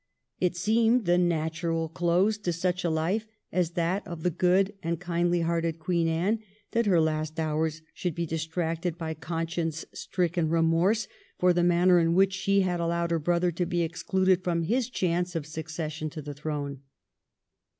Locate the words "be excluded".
13.67-14.43